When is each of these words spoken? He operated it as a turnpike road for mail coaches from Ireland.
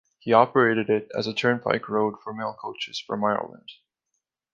He 0.17 0.33
operated 0.33 0.89
it 0.89 1.11
as 1.15 1.27
a 1.27 1.31
turnpike 1.35 1.87
road 1.87 2.15
for 2.23 2.33
mail 2.33 2.55
coaches 2.59 2.99
from 2.99 3.23
Ireland. 3.23 3.69